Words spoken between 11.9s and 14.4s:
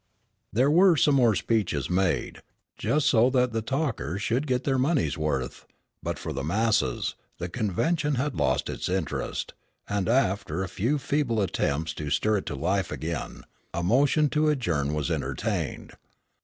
to stir it into life again, a motion